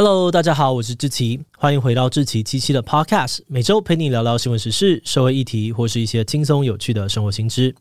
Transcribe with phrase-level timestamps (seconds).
[0.00, 7.74] Hello，大家好，我是志奇，欢迎回到志奇七七的 Podcast，每周陪你聊聊新闻时事、社会议题或是一些轻松有趣的生活新知。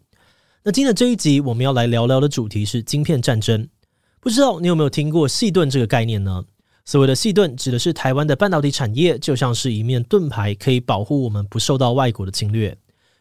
[0.64, 3.68] 那今天的这一集我们要来聊聊的主题是晶片战争。
[4.20, 6.44] 不知道你有没有听过细盾这个概念呢？
[6.86, 12.76] 所谓的细盾指的是台湾的半导体产业，就像是一面盾牌，可以保护我们不受到外国的侵略。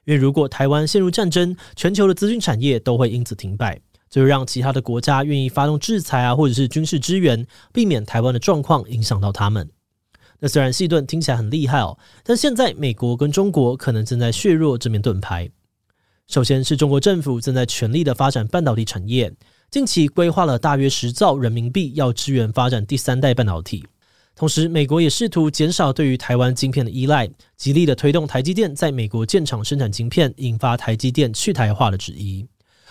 [0.06, 3.78] 因为如果台湾陷入战争，全球的资讯产业都会因此停摆。
[4.08, 9.68] 就是让其他的国家愿意发动制裁啊，或者是军事支援，避免台湾的状况影响到他们。
[10.38, 15.50] 那虽然矽盾听起来很厉害哦，但现在美国跟中国可能正在削弱这面盾牌。
[16.26, 19.32] 首先是中国政府正在全力的发展半导体产业，
[19.70, 23.86] 近期规划了大约十兆人民币要支援发展第三代半导体。
[24.34, 32.46] 同时，美国也试图减少对于台湾晶片的依赖，极力的推动台积电在美国建厂生产晶片，引发台积电去台化的质疑。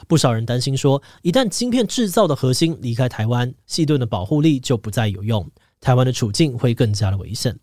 [0.07, 5.49] 不少人担心说，一旦晶片制造的核心离开台湾，矽盾的保护力就不再有用，
[5.79, 7.57] 台湾的处境会更加的危险。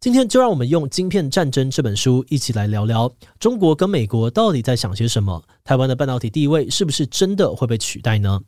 [0.00, 5.42] 今天就让我们用《晶片战争》这本书一起来聊聊，中国跟美国到底在想些什么？
[5.62, 8.40] 台湾的半导体地位是不是真的会被取代呢？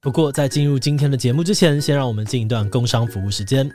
[0.00, 3.70] 不过在进入今天的节目之前，先让我们进一段工商服务时间。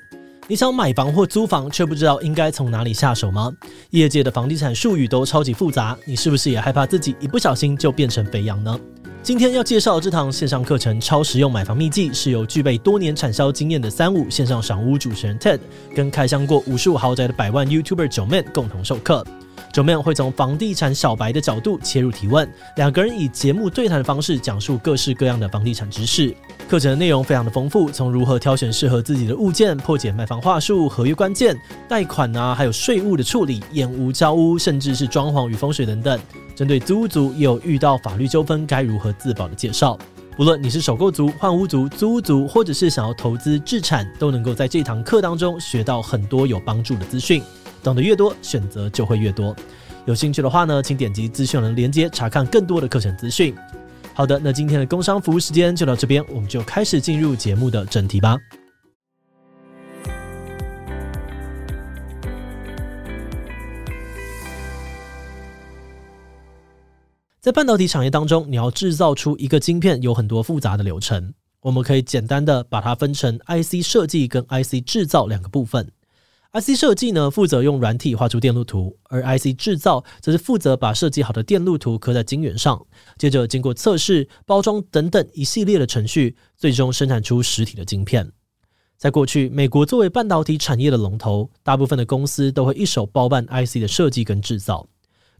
[0.52, 3.50] 你想买房或租房，却不知道应该从哪里下手吗？
[3.92, 8.78] 业界的房地产术语都超级复杂，你是不是也害怕自己一不小心就变成肥羊呢？
[9.24, 15.62] 今天要介绍的这堂线上课程《超实用买房秘籍》，是由具备多年产销经验的三五线上赏屋主持人 Ted
[15.96, 19.26] 跟开箱过无数豪宅的百万 YouTuber 九妹共同授课。
[19.72, 26.36] 九妹会从房地产小白的角度切入提问，两个人以节目对谈的方式讲述各式各样的房地产知识。
[26.72, 31.54] 课程的内容非常的丰富，从如何挑选适合自己的物件、破解卖房话术、合约关键、
[31.86, 36.18] 贷款啊，还有税务的处理、验屋交屋，甚至是装潢与风水等等。
[36.56, 40.00] 针对租屋族也有遇到法律纠纷该如何自保的介绍。
[40.38, 47.44] 不论你是首购族、换屋族、租屋族，或者是想要投资置产，都能够在这堂课当中学到很多有帮助的资讯。
[47.84, 49.54] 懂得越多，选择就会越多。
[50.06, 53.54] 有兴趣的话呢，请点击资讯栏连接查看更多的课程资讯。
[54.22, 58.38] 好的，那今天的工商服务时间就到这边，我们就开始进入节目的正题吧。
[67.40, 71.34] 在半导体产业当中，你要制造出一个晶片，有很多复杂的流程。
[71.62, 75.92] 我们可以简单的把它分成 IC 设计跟 IC 制造两个部分。
[76.54, 82.86] IC 设计呢，负责用软体画出电路图，而 IC 制造则是负责把设计好的电路图刻在晶圆上，
[83.18, 88.30] 接着经过测试、包装等等一系列的程序，最终生产出实体的晶片。
[88.98, 94.86] 在过去，美国作为半导体产业的龙头，大部分的公司都会一手包办 IC 的设计跟制造。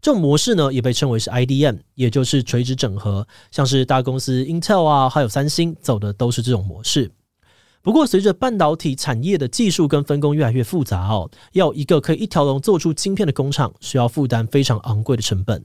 [0.00, 7.10] 这种模式呢，也被称为是 IDM，也就是垂直整合，像是大公司 Intel 啊，还有三星走的都是这种模式。
[7.82, 15.64] 不过，随着半导体产业的技术跟分工越来越复杂哦，要一个可以一条龙做出晶片的工厂，需要负担非常昂贵的成本，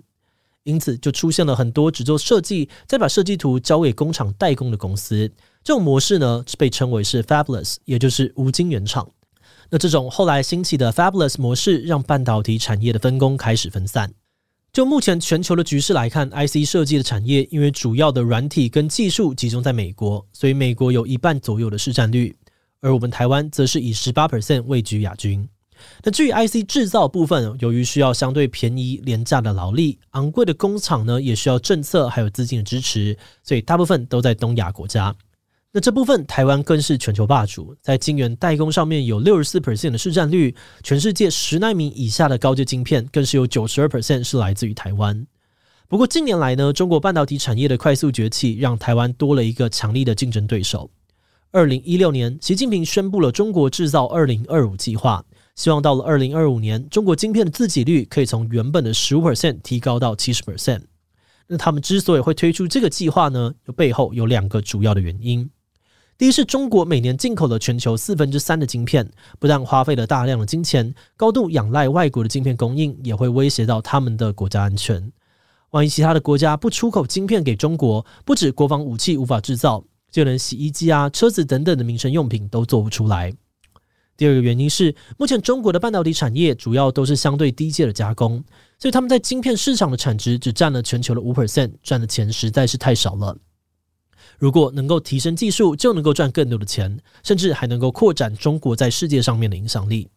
[0.64, 5.32] 因此就出现了很多只做设计，再把设计图交给工厂代工的公司。
[5.64, 9.08] 这种模式呢，被称为是 Fabless，也就是无晶圆厂。
[9.70, 14.12] 那这种后来兴起的 Fabless 模式，让半导体产业的分工开始分散。
[14.74, 22.36] 就目前全球的局势来看，IC 设计的产业因为主要的软体跟技术集中在美国，所以美国有一半左右的市占率，
[22.82, 25.48] 而我们台湾则是以十八 percent 位居亚军。
[26.04, 35.16] 那至于 IC 制造部分，由于需要相对便宜廉价的劳力，昂贵的工厂呢，也需要政策还有资金的支持，所以大部分都在东亚国家。
[35.78, 45.28] 那这部分台湾更是全球霸主，在晶圆代工上面有六十四 percent 的市占率，全世界十奈米以下的高阶晶片更是有九十二 percent 是来自于台湾。
[45.88, 50.90] 不过近年来呢，中国半导体产业的快速崛起，让台湾多了一个强力的竞争对手。
[51.52, 55.24] 二零一六年，习近平宣布了中国制造二零二五计划，
[55.54, 60.82] 希望到了二零二五年，中国晶片的自给率可以从原本的十五 percent 提高到七十 percent。
[61.46, 65.48] 那他们之所以会推出这个计划呢，背后有两个主要的原因。
[66.18, 69.08] 第一是中国每年进口了全球四分之三的晶片，
[69.38, 75.12] 不但花费了大量的金钱，高度仰赖外国的晶片供应，也会威胁到他们的国家安全。
[75.70, 83.32] 万一其他的国家不出口晶片给中国，不止国防武器无法制造，就连洗衣机啊、车子等等的民生用品都做不出来。
[84.16, 88.44] 第二个原因是，目前中国的半导体产业主要都是相对低阶的加工，
[88.80, 93.38] 所以他们在晶片市场的产值只占了全球的五 percent，赚的钱实在是太少了。
[94.38, 100.10] 如果能够提升技术，就能够赚更多的钱，甚至还能够扩展中国在世界上面的影响力。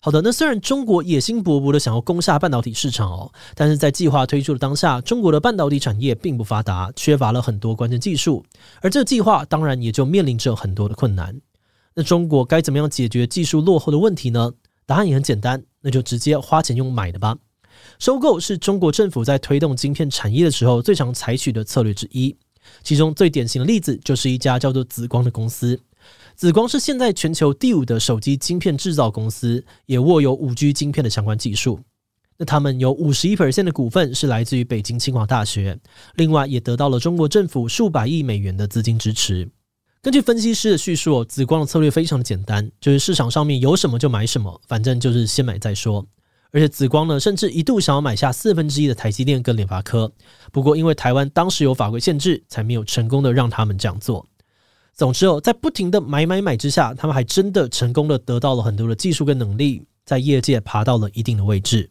[0.00, 8.44] 好的，那虽然中国野心勃勃的想要攻下半导体市场哦，但是在计划推出的当下，中国的半导体产业并不发达，缺乏了很多关键技术，
[8.80, 11.40] 而这计划当然也就面临着很多的困难。
[11.94, 14.52] 那中国该怎么样解决技术落后的问题呢？
[14.86, 17.36] 答案也很简单，那就直接花钱用买的吧。
[18.00, 22.36] 收购是中国政府在推动晶片产业的时候最常采取的策略之一。
[22.82, 25.80] 其中最典型的例子就是一家叫做紫光的公司。
[26.34, 31.80] 紫光是现在全球第五的手机晶片制造公司，也握有五 G 晶片的相关技术。
[32.38, 35.78] 那他们有五十一 percent 的股份是来自于北京清华大学，
[36.14, 39.48] 另外也得到了中国政府数百亿美元的资金支持。
[40.00, 46.04] 根据分析师的叙述，紫光的策略非常的简单，就是市场上面有什么就买什么，反正就是先买再说。
[46.52, 50.12] 而且紫光呢，甚至一度想要买下四分之一的台积电跟联发科，
[50.52, 54.26] 不过因为台湾当时有法规限制，才没有成功的让他们这样做。
[54.94, 61.90] 总之哦，在不停的买买买之下，他们还真的成功的得到了很多的技术跟能力，在业界爬到了一定的位置。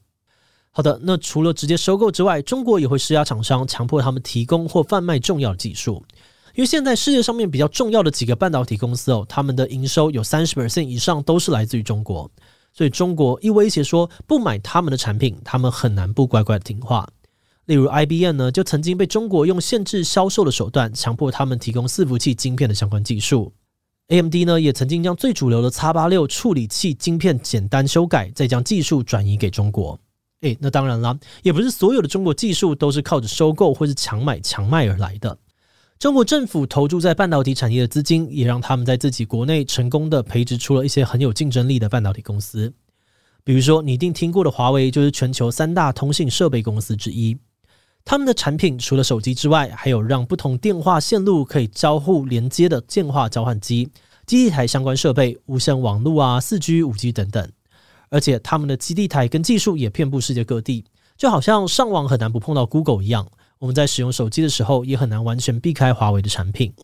[0.69, 6.05] 好的，那除了直接收购之外，中国也会施压厂商，强迫他们提供或贩卖重要的技术。
[6.53, 12.29] 因为现在世界上面比较重要的几个半导体公司哦，他们的营收有三十 percent 以上都是来自于中国，
[12.73, 17.07] 所以中国一威胁说不买他们的产品，他们很难不乖乖的听话。
[17.65, 23.53] 例如 IBM 呢，就曾经被中国用限制销售的手段，强迫他们提供伺服器晶片的相关技术。
[24.07, 29.97] AMD 呢，也曾经将最主流的 X 八六处理器晶片简单修改，再将技术转移给中国。
[30.41, 35.37] 诶，那当然啦，也不是所有的中国技术都是靠着收购或是强买强卖而来的。
[36.01, 42.73] 中国政府投注在半导体产业的资金，也让他们在自己国内成功的培植出了一些很有竞争力的半导体公司。
[43.43, 47.37] 比如说，你一定听过的华为，就是全球三大通信设备公司之一。
[48.03, 53.87] 他们的产品除了手机之外，还有让不同电话线路可以交互连接的电话交换机、
[54.25, 57.47] 基地台相关设备、无线网络啊、四 G、五 G 等等。
[58.09, 60.83] 而且他们的基地台跟技术也遍布世界各地，
[61.15, 63.27] 就好像上网很难不碰到 Google 一样。
[63.61, 66.73] 我们在使用手机的时候，也很难完全避开华为的产品。《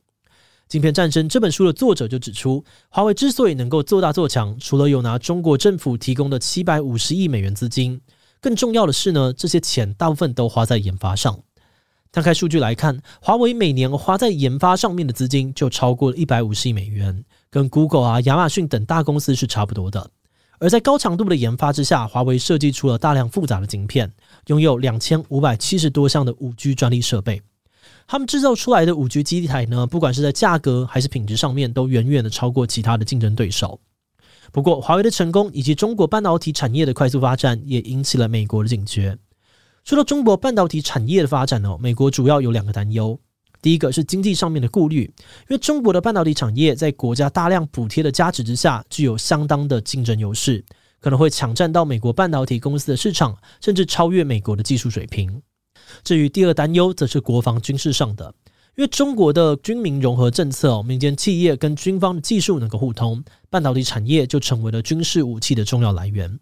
[0.68, 8.00] 晶片战争》这本书的作者就指出，华为之所以能够做大做强，除了有拿中国政府提供的七百五十亿美元资金，
[8.40, 11.40] 更重要的是呢，这些钱大部分都花在研发上。
[12.12, 20.12] 摊开数据来看，华为每年花在研发上面的资金就超过了一百五十亿美元，跟 Google 啊、亚马逊等大公司是差不多的。
[20.60, 24.12] 而在高强度的研发之下，华为设计出了大量复杂的晶片，
[24.48, 27.42] 拥有两千五百七十多项的五 G 专利设备。
[28.08, 33.80] 他们制造出来的五 G 基地台呢，不管是在价格还是品质上面，都远远的超过其他的竞争对手。
[34.52, 39.18] 不过，华为的成功以及中国半导体产业的快速发展，也引起了美国的警觉。
[39.84, 43.20] 说到中国半导体产业的发展呢，美国主要有两个担忧。
[43.62, 50.64] 第一个是经济上面的顾虑，因为中国的半导体产业在国家大量补贴的加持之下，具有相当的竞争优势，
[51.00, 55.42] 可能会抢占到美国半导体公司的市场，甚至超越美国的技术水平。
[56.04, 58.34] 至于第二担忧，则是国防军事上的，
[58.76, 66.40] 因为中国的军民融合政策，民间企业跟军方的技术能够互通，半导体产业就成为了军事武器的重要来源。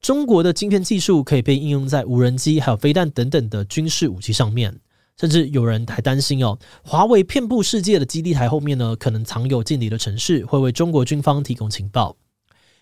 [0.00, 4.80] 中国的晶片技术可以被应用在无人机、还有飞弹等等的军事武器上面。
[5.20, 12.16] 甚至有人还担心哦，华为遍布世界的基地台后面呢，可能藏有间谍的城市，会为中国军方提供情报。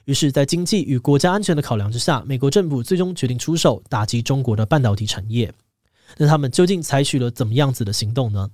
[0.04, 5.52] 于是，在经济与国家安全的考量之下，美国政府最终决定出手打击中国的半导体产业。
[6.16, 8.48] 那他们究竟采取了怎么样子的行动呢？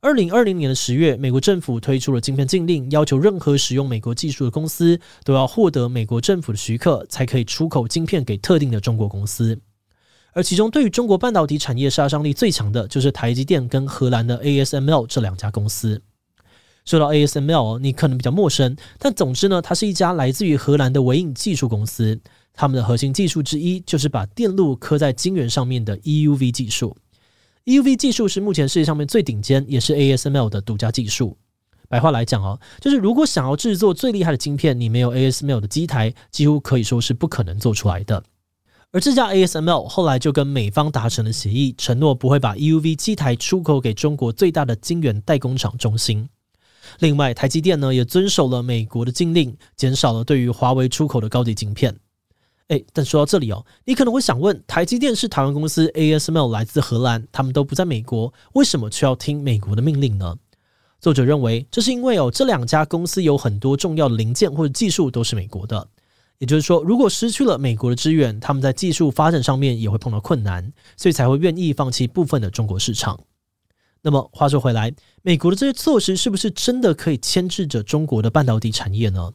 [0.00, 9.60] 二零二零年的十月，美国政府推出了晶片禁令，要求任何使用美国技术的公司都要获得美国政府的许可，才可以出口晶片给特定的中国公司。
[10.32, 16.00] 而其中，对于中国半导体产业杀伤力最强的，就是台积电跟荷兰的 ASML 这两家公司。
[16.84, 22.20] 说到 ASML，你可能比较陌生，但总之呢，它是一家来自于荷兰的微影技术公司。
[22.52, 26.96] 他们的核心技术之一，就是把电路刻在晶圆上面的 EUV 技术。
[27.64, 31.36] EUV 技术是目前世界上面最顶尖，也是 ASML 的独家技术。
[31.88, 38.22] 白话来讲哦，就是如果想要制作最厉害的晶片，你没有 ASML 的机台，几乎可以说是不可能做出来的。
[38.92, 46.28] 而这家 ASML 后来就跟美方达成了协议，承诺不会把 EUV 机台出口给中国最大的晶圆代工厂中芯。
[46.98, 51.96] 另外，台积电呢也遵守了美国的禁令，减少了对于华为出口的高级晶片。
[52.66, 60.36] 诶，但说到这里哦，你可能会想问：台积电是台湾公司，ASML 来自荷兰，他们都不在美国，为什么却要听美国的命令呢？
[61.00, 65.86] 作者认为，这是因为哦，这两家公司有很多重要的零件或者技术都是美国的。
[66.40, 73.20] 也就是说，如果失去了美国的支援，他们在技术发展上面也会碰到困难，所以才会愿意放弃部分的中国市场。
[74.00, 79.32] 那么话说回来，美国的这些措施是不是真的可以牵制着中国的半导体产业呢？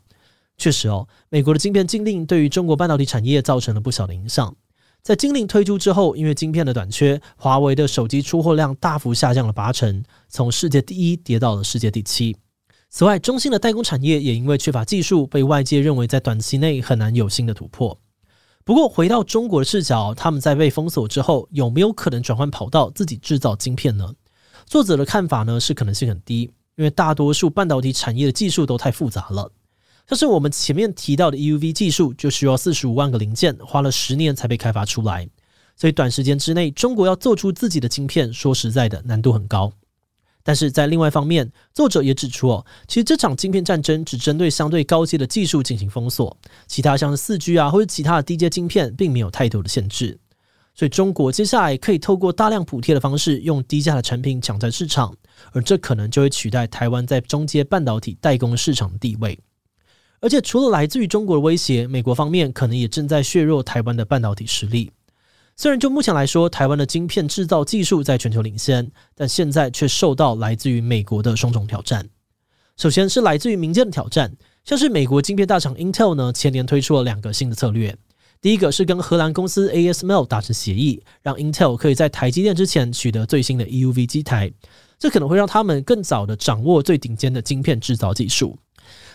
[0.57, 4.55] 确实哦，美国的晶片禁令对于中国半导体产业造成了不小的影响。
[5.03, 12.35] 在禁令推出之后，因为晶片的短缺，华为的手机出货量大幅下降了八成，从世界第一跌到了世界第七。
[12.95, 17.99] 此外，中兴的代工产业也因为缺乏技术，被外界认为在短期内很难有新的突破。
[18.63, 24.13] 不过，回到中国的视角，他们在被封锁之后，有没有可能转换跑道，自己制造晶片呢？
[24.65, 26.43] 作者的看法呢，是可能性很低，
[26.77, 29.51] 因为大多数半导体产业的技术都太复杂了。
[30.07, 35.27] 像是我们前面提到的 EUV 技术，就需要四十五万个零件，花了十年才被开发出来，
[35.75, 39.73] 所以短时间之内，中国要做出自己的晶片，说实在的，难度很高。
[40.47, 46.37] 但是在另外一方面，作者也指出哦，其实这场晶片战争只针对相对高阶的技术进行封锁，
[46.67, 50.19] 其他像是四 G 啊或者其他的低阶晶片，并没有太多的限制。
[50.75, 55.15] 所以中国接下来可以透过大量补贴的方式，用低价的产品抢占市场，
[55.51, 59.39] 而这可能就会取代台湾在中阶半导体代工市场的地位。
[60.19, 64.91] 而且除了来自于中国的威胁，美国方面可能也正在削弱台湾的半导体实力。
[65.57, 72.09] 虽然就目前来说，台湾的晶片制造技术在全球领先，但现在却受到来自于美国的双重挑战。
[72.75, 74.35] 首先是来自于民间的挑战，
[74.65, 77.95] 像是美国晶片大厂 Intel 呢，前年推出了两个新的策略。
[78.41, 84.51] 第一个是跟荷兰公司 ASML 达成协议，让 Intel 可以在台积电之前取得最新的 EUV 机台，
[84.99, 88.59] 这可能会让他们更早的掌握最顶尖的晶片制造技术。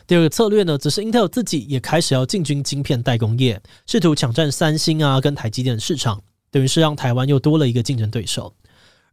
[0.07, 6.23] 第二个策略呢，则是 Intel 自己也开始要进军晶片代工业，试图抢占三星啊跟台积电的市场。
[6.51, 8.55] 等于是让台湾又多了一个竞争对手，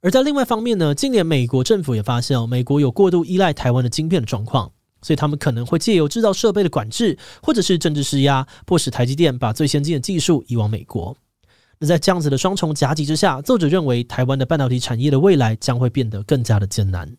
[0.01, 11.15] 而在另外方面呢，今年美国政府也发现哦，美国有过度依赖台湾的晶片的状况，所以他们可能会借由制造设备的管制，或者是政治施压，迫使台积电把最先进的技术移往美国。
[11.79, 17.07] 那在这样子的双重夹击之下，作者认为台湾的半导体产业的未来将会变得更加的艰难。《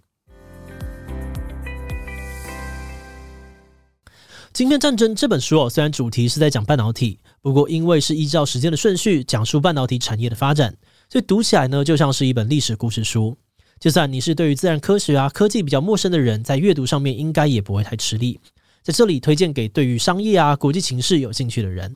[4.58, 10.74] 晶片战争》这本书哦，虽然主题是在讲半导体，不过因为是依照时间的顺序讲述半导体产业的发展，
[11.08, 13.38] 所以读起来呢，就像是一本历史故事书。
[13.78, 18.40] 就算你是对于自然科学啊、科技比较陌生的人，在阅读上面应该也不会太吃力。
[18.82, 21.94] 在这里推荐给对于商业啊、国际情势有兴趣的人。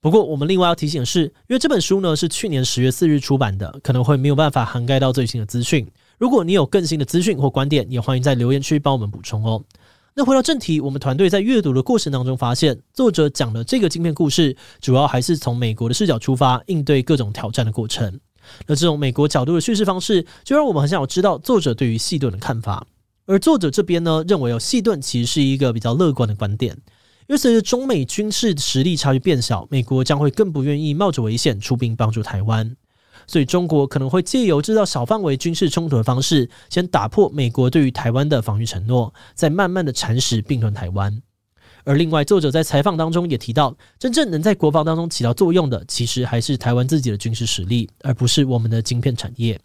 [0.00, 5.84] 不过我们另外要提醒的是，因为这本书呢是去年十月四日出版的，可能会没有办法涵盖到最新的资讯。
[6.18, 9.60] 如果你有更新的资讯或观点，也欢迎在留言区帮我们补充哦。
[10.18, 18.18] 那回到正题，我们团队在阅读的过程当中发现，作者讲的这个晶片故事，主要还是从美国的视角出发，应对各种挑战的过程。
[18.66, 22.86] 那这种美国角度的叙事方式，就让我们很想要知道作者对于矽盾的看法。
[23.26, 26.74] 而作者这边呢，认为有矽盾其实是一个比较乐观的观点，
[27.26, 32.74] 因为随着中美军事实力差距变小，美国将会更不愿意冒着危险出兵帮助台湾。
[33.26, 41.22] 所以，中国可能会借由制造小范围军事冲突的方式，先打破美国对于台湾的防御承诺，再慢慢的蚕食并吞台湾。
[41.84, 49.60] 而另外，作者在采访当中也提到，真正能在国防当中起到作用的，其实还是台湾自己的军事实力，而不是我们的晶片产业。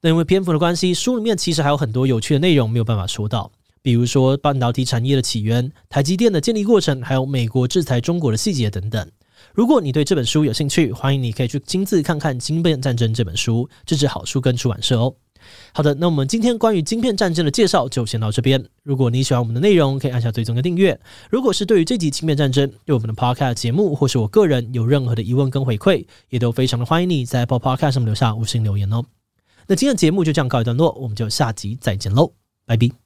[0.00, 9.08] 那因为篇幅的关系，书里面其实还有很多有趣的内容没有办法说到，比如说半导体产业的起源、台积电的建立过程，还有美国制裁中国的细节等等。
[9.54, 15.14] 如果你对这本书有兴趣，欢迎你可以去亲自看看《晶片战争》这本书，支持好书跟出版社哦。
[15.74, 18.64] 好的，那我们今天关于晶片战争的介绍就先到这边。
[18.84, 20.98] 如果你喜欢我们的内容，可以按下追踪跟订阅。
[21.30, 29.02] 如果是对于这集晶片战争对我们的 Podcast 节目，或是我个人有任何的疑问跟回馈，也都非常的欢迎你在 Apple Podcast 上面留下五星留言哦。
[29.66, 32.32] 那今天的节目就这样告一段落，我们就下集再见喽，
[32.64, 33.01] 拜拜。